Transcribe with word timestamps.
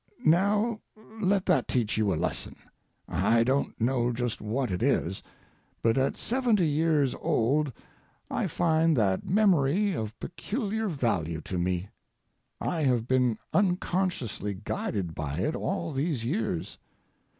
Now, 0.25 0.79
let 1.21 1.45
that 1.45 1.67
teach 1.67 1.95
you 1.95 2.11
a 2.11 2.15
lesson—I 2.17 3.43
don't 3.43 3.79
know 3.79 4.11
just 4.11 4.41
what 4.41 4.71
it 4.71 4.81
is. 4.81 5.21
But 5.83 5.95
at 5.95 6.17
seventy 6.17 6.65
years 6.65 7.13
old 7.13 7.71
I 8.27 8.47
find 8.47 8.97
that 8.97 9.27
memory 9.29 9.93
of 9.93 10.19
peculiar 10.19 10.87
value 10.87 11.39
to 11.41 11.57
me. 11.59 11.89
I 12.59 12.81
have 12.81 13.07
been 13.07 13.37
unconsciously 13.53 14.55
guided 14.55 15.13
by 15.13 15.37
it 15.37 15.55
all 15.55 15.93
these 15.93 16.25
years. 16.25 16.79